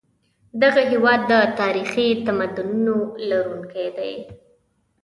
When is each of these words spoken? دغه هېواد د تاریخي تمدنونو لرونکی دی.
دغه 0.63 0.81
هېواد 0.91 1.19
د 1.31 1.33
تاریخي 1.61 2.07
تمدنونو 2.25 2.95
لرونکی 3.29 3.87
دی. 3.97 4.13